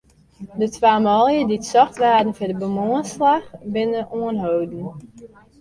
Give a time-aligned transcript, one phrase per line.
[0.59, 4.87] De twa manlju dy't socht waarden foar de bomoanslach, binne oanholden.